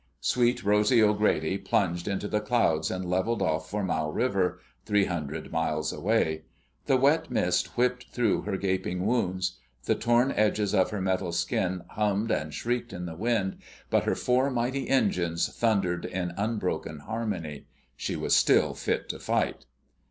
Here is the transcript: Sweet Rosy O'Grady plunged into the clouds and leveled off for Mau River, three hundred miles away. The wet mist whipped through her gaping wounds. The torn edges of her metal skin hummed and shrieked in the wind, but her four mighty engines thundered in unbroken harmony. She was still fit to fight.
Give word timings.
Sweet 0.19 0.63
Rosy 0.63 0.99
O'Grady 1.03 1.59
plunged 1.59 2.07
into 2.07 2.27
the 2.27 2.39
clouds 2.41 2.89
and 2.89 3.05
leveled 3.07 3.39
off 3.43 3.69
for 3.69 3.83
Mau 3.83 4.09
River, 4.09 4.59
three 4.83 5.05
hundred 5.05 5.51
miles 5.51 5.93
away. 5.93 6.41
The 6.87 6.97
wet 6.97 7.29
mist 7.29 7.77
whipped 7.77 8.07
through 8.07 8.41
her 8.41 8.57
gaping 8.57 9.05
wounds. 9.05 9.59
The 9.83 9.93
torn 9.93 10.31
edges 10.31 10.73
of 10.73 10.89
her 10.89 11.01
metal 11.01 11.31
skin 11.31 11.83
hummed 11.89 12.31
and 12.31 12.51
shrieked 12.51 12.93
in 12.93 13.05
the 13.05 13.13
wind, 13.13 13.57
but 13.91 14.05
her 14.05 14.15
four 14.15 14.49
mighty 14.49 14.89
engines 14.89 15.53
thundered 15.55 16.05
in 16.05 16.33
unbroken 16.35 17.01
harmony. 17.01 17.67
She 17.95 18.15
was 18.15 18.35
still 18.35 18.73
fit 18.73 19.07
to 19.09 19.19
fight. 19.19 19.67